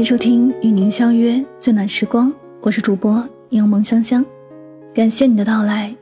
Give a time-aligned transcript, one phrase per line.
[0.00, 4.24] 迎收听与您相约最暖时光，我是主播柠檬香香，
[4.94, 5.94] 感谢你的到来。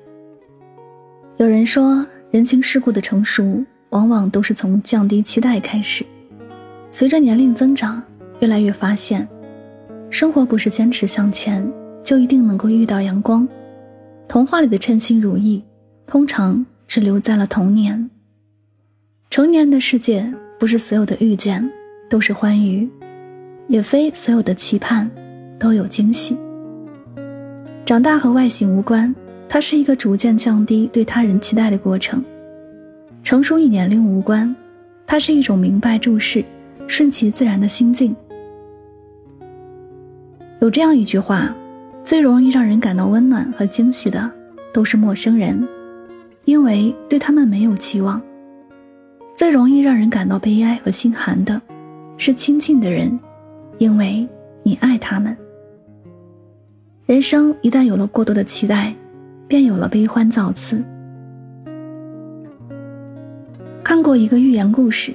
[1.36, 6.06] 有人说，人情世故的成熟，往往都是从降低期待开始。
[6.92, 8.00] 随着年龄增长，
[8.38, 9.26] 越来越发现，
[10.10, 11.68] 生活不是坚持向前
[12.04, 13.48] 就一定能够遇到阳光。
[14.28, 15.60] 童话里的称心如意，
[16.06, 18.08] 通常只留在了童年。
[19.28, 21.68] 成年人的世界，不是所有的遇见
[22.08, 22.88] 都是欢愉。
[23.68, 25.08] 也非所有的期盼
[25.58, 26.36] 都有惊喜。
[27.84, 29.14] 长大和外形无关，
[29.48, 32.22] 它是一个逐渐降低对他人期待的过程。
[33.22, 34.54] 成熟与年龄无关，
[35.06, 36.44] 它是一种明白注视、
[36.86, 38.14] 顺其自然的心境。
[40.60, 41.54] 有这样一句话：
[42.02, 44.30] 最容易让人感到温暖和惊喜的，
[44.72, 45.66] 都是陌生人，
[46.44, 48.20] 因为对他们没有期望；
[49.36, 51.60] 最容易让人感到悲哀和心寒的，
[52.16, 53.18] 是亲近的人。
[53.78, 54.28] 因为
[54.62, 55.36] 你爱他们。
[57.06, 58.94] 人生一旦有了过多的期待，
[59.46, 60.84] 便有了悲欢造次。
[63.82, 65.14] 看过一个寓言故事，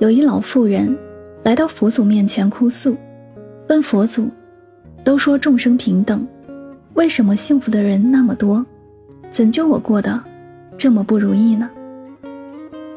[0.00, 0.94] 有一老妇人
[1.42, 2.94] 来到佛祖面前哭诉，
[3.68, 4.28] 问佛祖
[5.02, 6.26] ：“都说众生平等，
[6.92, 8.64] 为什么幸福的人那么多？
[9.30, 10.22] 怎就我过得
[10.76, 11.70] 这么不如意呢？”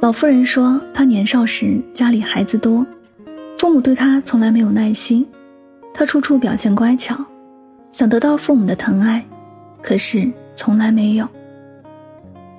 [0.02, 2.86] 老妇人说：“她年少时家里孩子多。”
[3.58, 5.26] 父母对他从来没有耐心，
[5.92, 7.18] 他处处表现乖巧，
[7.92, 9.26] 想得到父母的疼爱，
[9.82, 11.28] 可是从来没有。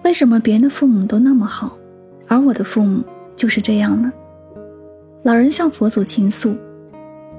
[0.03, 1.79] 为什么别人的父母都那么好，
[2.27, 3.01] 而我的父母
[3.37, 4.13] 就是这样呢？
[5.23, 6.57] 老人向佛祖倾诉：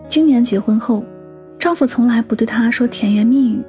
[0.08, 1.04] 今年结婚后，
[1.60, 3.62] 丈夫从来不对她说甜言蜜语，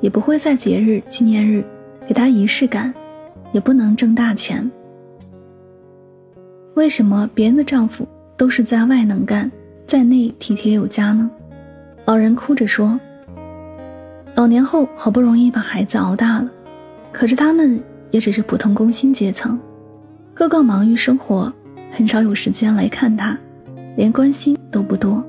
[0.00, 1.64] 也不会在节日纪念日
[2.06, 2.92] 给她仪式感，
[3.52, 4.70] 也不能挣大钱。
[6.74, 8.06] 为什么别人的丈夫？
[8.40, 9.52] 都是在外能干，
[9.84, 11.30] 在内体贴有加呢。
[12.06, 12.98] 老人哭着说
[14.34, 16.50] ：“老年后好不容易把孩子熬大了，
[17.12, 17.78] 可是他们
[18.10, 19.60] 也只是普通工薪阶层，
[20.32, 21.52] 个个忙于生活，
[21.92, 23.36] 很少有时间来看他，
[23.94, 25.22] 连关心都不多。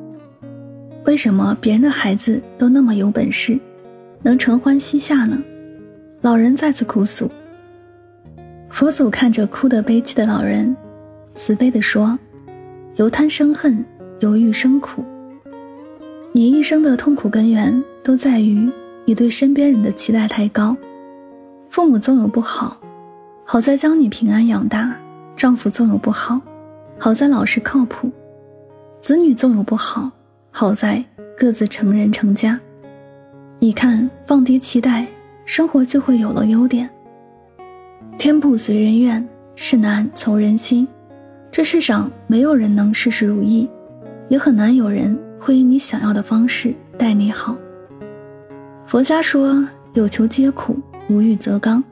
[1.03, 3.59] 为什么别人的孩子都那么有本事，
[4.23, 5.37] 能承欢膝下呢？”
[6.23, 7.29] 老人再次哭诉。
[8.69, 10.73] 佛祖看着哭得悲泣的老人，
[11.35, 12.17] 慈悲地说。
[12.95, 13.83] 由贪生恨，
[14.19, 15.01] 由欲生苦。
[16.33, 18.69] 你一生的痛苦根源都在于
[19.05, 20.75] 你对身边人的期待太高。
[21.69, 22.77] 父母纵有不好，
[23.45, 24.93] 好在将你平安养大；
[25.37, 26.41] 丈夫纵有不好，
[26.99, 28.09] 好在老实靠谱；
[28.99, 30.11] 子女纵有不好，
[30.51, 31.01] 好在
[31.37, 32.59] 各自成人成家。
[33.59, 35.07] 你看，放低期待，
[35.45, 36.89] 生活就会有了优点。
[38.17, 39.25] 天不随人愿，
[39.55, 40.85] 事难从人心。
[41.51, 43.69] 这世上没有人能事事如意，
[44.29, 47.57] 也很难有人会以你想要的方式待你好。
[48.87, 50.79] 佛家说有求皆苦，
[51.09, 51.83] 无欲则刚。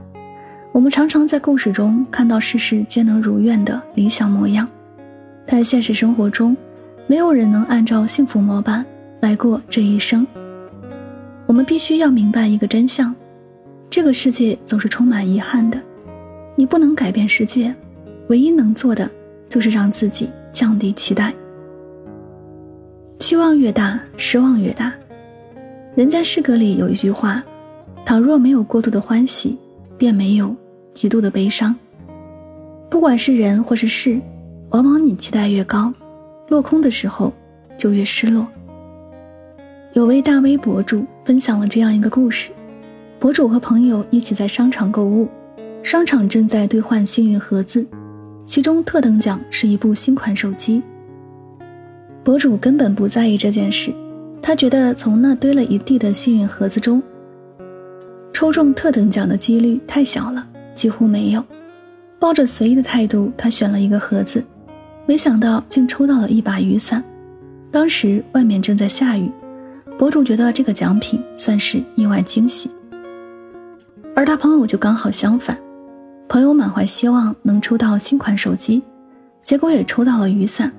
[0.72, 4.66] 我们常常在故事中看到事事皆能如愿的理想模样，
[5.46, 6.56] 但现实生活中，
[7.06, 8.86] 没有人能按照幸福模板
[9.20, 10.26] 来过这一生。
[11.46, 13.14] 我们必须要明白一个真相：
[13.90, 15.78] 这个世界总是充满遗憾的。
[16.56, 17.76] 你不能改变世界，
[18.30, 19.10] 唯一能做的。
[19.50, 21.34] 就是让自己降低期待，
[23.18, 24.94] 期望越大，失望越大。
[25.96, 27.44] 人间失格里有一句话：
[28.06, 29.58] 倘若没有过度的欢喜，
[29.98, 30.56] 便没有
[30.94, 31.76] 极度的悲伤。
[32.90, 34.20] 不管是人或是事，
[34.70, 35.92] 往往你期待越高，
[36.48, 37.34] 落空的时候
[37.78, 38.48] 就越失落。
[39.94, 42.52] 有位大 V 博主分享了这样一个故事：
[43.18, 45.28] 博主和朋友一起在商场购物，
[45.82, 47.86] 商场正在兑换幸运盒子。
[48.50, 50.82] 其中特等奖是一部新款手机。
[52.24, 53.94] 博主根本不在意这件事，
[54.42, 57.00] 他觉得从那堆了一地的幸运盒子中，
[58.34, 60.44] 抽中特等奖的几率太小了，
[60.74, 61.46] 几乎没有。
[62.18, 64.44] 抱着随意的态度，他选了一个盒子，
[65.06, 67.04] 没想到竟抽到了一把雨伞。
[67.70, 69.32] 当时外面正在下雨，
[69.96, 72.68] 博主觉得这个奖品算是意外惊喜，
[74.16, 75.56] 而他朋友就刚好相反。
[76.30, 78.84] 朋友满怀希望能抽到新款手机，
[79.42, 80.72] 结果也抽到了雨伞，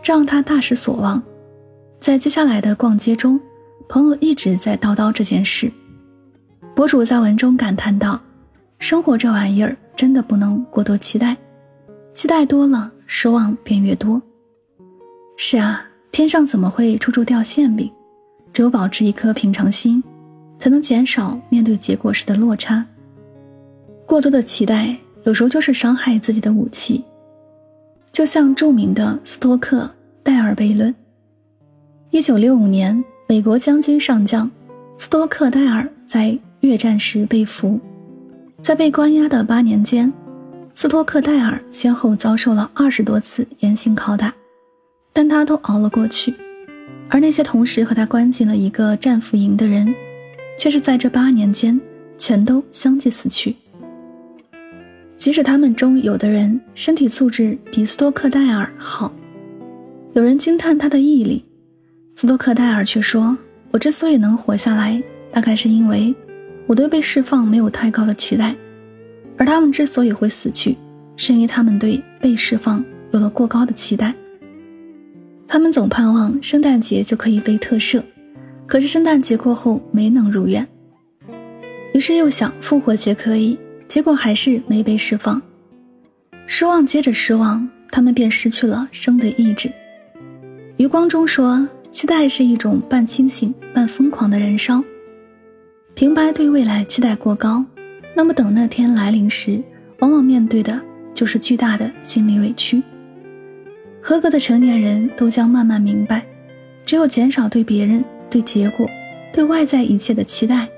[0.00, 1.22] 这让他大失所望。
[2.00, 3.38] 在接下来的逛街中，
[3.86, 5.70] 朋友一直在叨叨这件事。
[6.74, 8.18] 博主在文中感叹道
[8.80, 11.36] ：“生活这玩意儿真的不能过多期待，
[12.14, 14.20] 期待多了，失望便越多。”
[15.36, 17.92] 是啊，天上怎么会处处掉馅饼？
[18.54, 20.02] 只有保持一颗平常心，
[20.58, 22.82] 才能减少面对结果时的落差。
[24.08, 27.04] 过多的期待有时候就是伤害自己的武器，
[28.10, 29.88] 就像著名的斯托克
[30.22, 30.94] 戴尔悖论。
[32.08, 34.50] 一九六五年，美国将军上将
[34.96, 37.78] 斯托克戴尔在越战时被俘，
[38.62, 40.10] 在被关押的八年间，
[40.72, 44.32] 斯托克戴尔先后遭受了二十多次严刑拷打，
[45.12, 46.32] 但他都熬了过去。
[47.10, 49.86] 而那些同时和他关进了一个战俘营的人，
[50.58, 51.78] 却是在这八年间
[52.16, 53.54] 全都相继死去。
[55.18, 59.12] 即使他们中有的人身体素质比斯托克戴尔好，
[60.12, 61.44] 有人惊叹他的毅力。
[62.14, 63.36] 斯托克戴尔却说
[63.72, 66.14] ：“我之所以能活下来，大概是因为
[66.68, 68.54] 我对被释放没有太高的期待；
[69.36, 70.76] 而他们之所以会死去，
[71.16, 74.14] 是因为他们对被释放有了过高的期待。
[75.48, 78.00] 他们总盼望圣诞节就可以被特赦，
[78.66, 80.64] 可是圣诞节过后没能如愿。
[81.92, 83.58] 于是又想复活节可以，
[83.98, 85.42] 结果还是没被释放。
[86.46, 89.68] 失望接着失望，他们便失去了生的意志。”
[90.78, 91.68] 余光中说。
[91.90, 94.84] 期待是一种半清醒半疯狂的燃烧。
[95.94, 97.64] 平白对未来期待过高，
[98.14, 99.60] 那么等那天来临时，
[100.00, 100.78] 往往面对的
[101.14, 102.80] 就是巨大的心理委屈。
[104.02, 106.24] 合格的成年人都将慢慢明白，
[106.84, 108.88] 只有减少对别人、对结果、
[109.32, 110.68] 对外在一切的期待，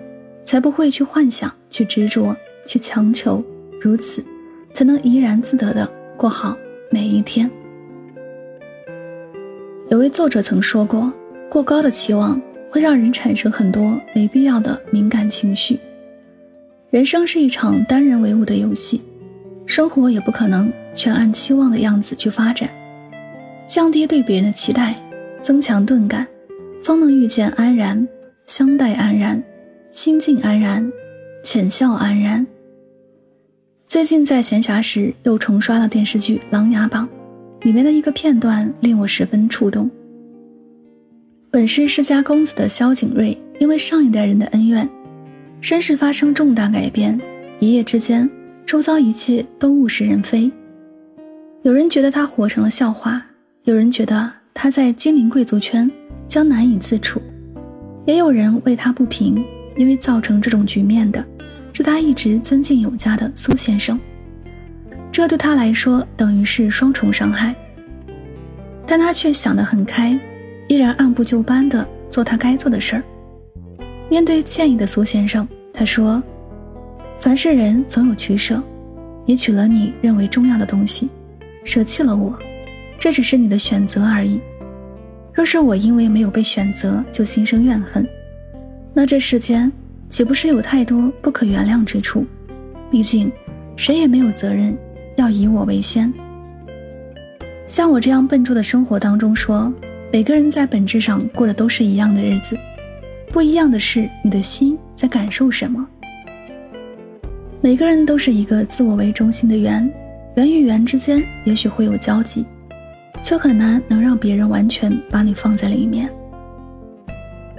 [0.45, 2.35] 才不会去幻想、去执着、
[2.71, 3.43] 去强求，
[3.81, 4.25] 如此，
[4.73, 6.57] 才能怡然自得的过好
[6.89, 7.51] 每一天。
[9.89, 11.13] 有位作者曾说过，
[11.51, 12.41] 过高的期望
[12.71, 15.81] 会让人产生很多没必要的敏感情绪。
[16.91, 19.03] 人生是一场单人为伍的游戏，
[19.67, 22.71] 生活也不可能全按期望的样子去发展。
[23.67, 24.95] 降低对别人的期待，
[25.43, 26.25] 增强钝感，
[26.85, 28.07] 方能遇见安然，
[28.47, 29.43] 相待安然，
[29.91, 30.89] 心境安然，
[31.43, 32.47] 浅笑安然。
[33.91, 37.09] 最近在闲暇时又重刷了电视剧《琅琊榜》。
[37.67, 39.91] 里面的一个片段令我十分触动。
[41.51, 44.89] 本是世家公子的萧景睿，因为上一代人的恩怨，
[45.61, 47.21] 身世发生重大改变，
[47.59, 48.31] 一夜之间，
[48.65, 50.49] 周遭一切都物是人非。
[51.63, 53.21] 有人觉得他活成了笑话，
[53.65, 55.91] 有人觉得他在金陵贵族圈
[56.29, 57.21] 将难以自处，
[58.07, 59.45] 也有人为他不平，
[59.77, 61.27] 因为造成这种局面的，
[61.73, 63.99] 是他一直尊敬有加的苏先生。
[65.13, 67.55] 这对他来说等于是双重伤害，
[68.87, 70.19] 但他却想得很开，
[70.69, 73.03] 依然按部就班地做他该做的事儿。
[74.09, 76.23] 面对歉意的苏先生，他说
[77.21, 78.63] ：“凡是人总有取舍，
[79.27, 81.09] 你取了你认为重要的东西，
[81.65, 82.37] 舍弃了我，
[82.99, 84.41] 这只是你的选择而已。
[85.33, 88.07] 若是我因为没有被选择就心生怨恨，
[88.93, 89.71] 那这世间
[90.11, 92.27] 岂不是有太多不可原谅之处？
[92.91, 93.33] 毕竟，
[93.77, 94.77] 谁也没有责任。”
[95.17, 96.11] 要以我为先。
[97.67, 99.71] 像我这样笨拙的生活当中说，
[100.11, 102.57] 每个人在本质上过的都是一样的日子，
[103.29, 105.87] 不一样的是你的心在感受什么。
[107.61, 109.93] 每个人都是一个自我为中心的圆，
[110.37, 112.47] 圆与圆之间也许会有交集，
[113.23, 116.09] 却很难能让别人完全把你放在里面。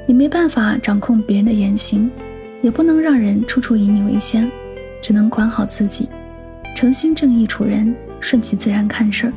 [0.08, 2.10] 你没办法掌控别人的言行，
[2.62, 4.50] 也不能让人处处以你为先，
[5.02, 6.08] 只能管好自己。
[6.76, 9.34] 诚心正义处人，顺其自然看事儿，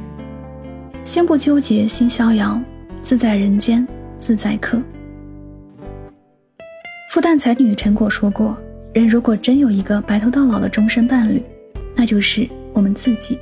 [1.04, 2.60] 心不纠结心逍遥，
[3.02, 3.86] 自在人间
[4.18, 4.80] 自在客。
[7.10, 8.56] 复旦才女陈果说过
[8.92, 11.42] ：“人如果真有一个白头到老的终身伴侣，
[11.94, 13.38] 那就是我们自己。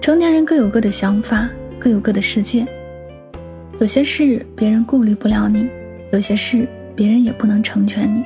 [0.00, 2.66] 成年人各有各的想法，各有各的世界。
[3.78, 5.68] 有些事别人顾虑不了你，
[6.12, 8.22] 有些事别人也不能成全你。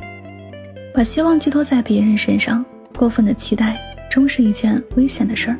[0.96, 2.64] 把希望寄托在别人身上，
[2.96, 5.56] 过分的期待。”终是一件危险的事儿。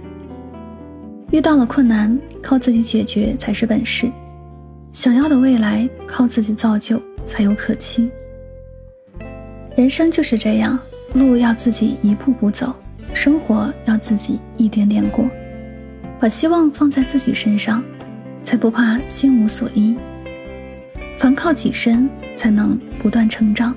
[1.31, 4.09] 遇到了困难，靠自己解决才是本事；
[4.93, 8.09] 想要的未来，靠自己造就才有可期。
[9.77, 10.79] 人生就是这样，
[11.13, 12.75] 路要自己一步步走，
[13.13, 15.29] 生活要自己一点点过。
[16.19, 17.85] 把希望放在自己身上，
[18.43, 19.95] 才不怕心无所依。
[21.19, 23.77] 凡靠己身，才能不断成长，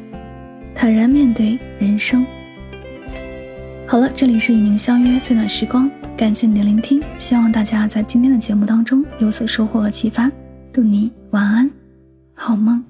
[0.73, 2.25] 坦然面对人生。
[3.88, 10.31] 好了，这里是与您相约最暖时光，感谢您的聆听，希望大家在今天的节目当中有所收获和启发，
[10.71, 11.69] 祝你晚安，
[12.33, 12.88] 好梦。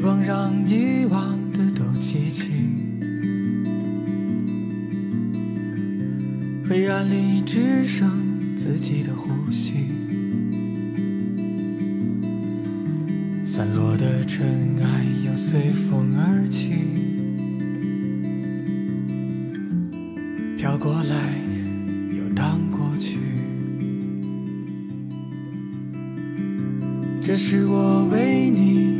[0.00, 2.48] 时光让遗忘的都记起
[6.66, 8.08] 黑暗里只剩
[8.56, 9.74] 自己的呼吸。
[13.44, 16.72] 散落的尘埃又随风而起
[20.56, 21.34] 飘过来
[22.16, 23.18] 又荡过去。
[27.20, 28.99] 这是我为你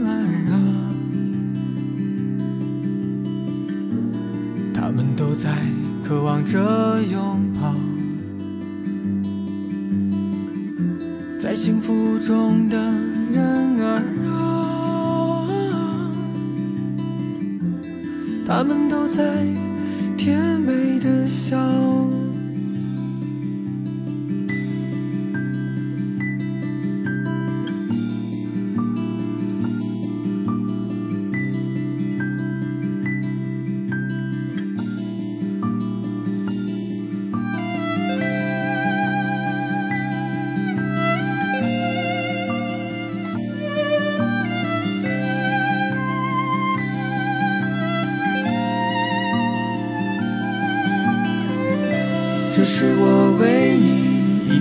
[4.91, 5.49] 们都在
[6.03, 7.73] 渴望着拥抱，
[11.39, 12.77] 在幸福中的
[13.31, 15.47] 人儿啊。
[18.45, 19.45] 他们都在
[20.17, 21.57] 甜美的笑。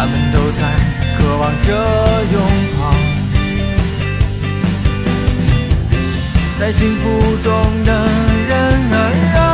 [0.00, 0.62] 他们都在
[1.18, 1.68] 渴望着
[2.32, 2.40] 拥
[2.78, 2.80] 抱。
[6.56, 7.50] 在幸福中
[7.84, 7.90] 的
[8.48, 8.52] 人
[8.92, 8.96] 儿
[9.38, 9.47] 啊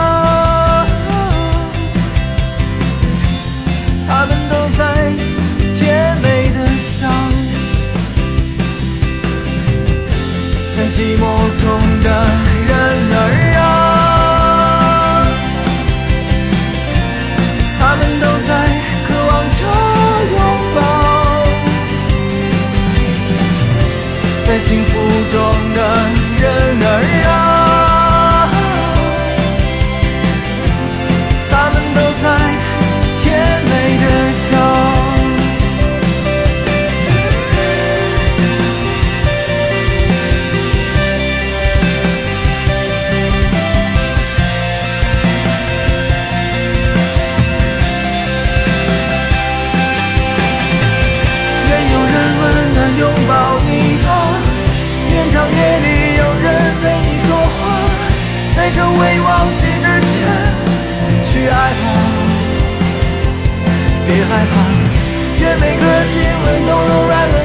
[65.40, 67.43] 愿每个亲吻都柔软了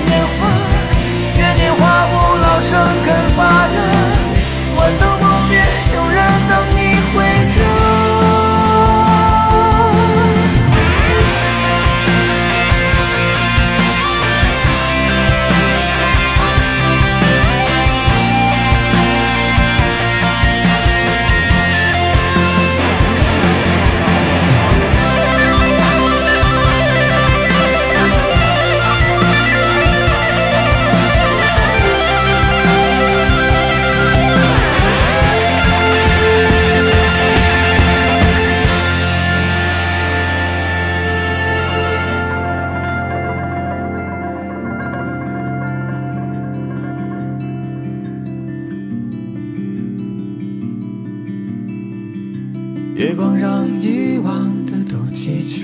[55.30, 55.64] 一起，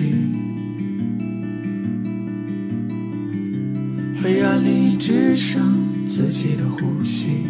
[4.22, 7.48] 黑暗里只剩自己的呼吸，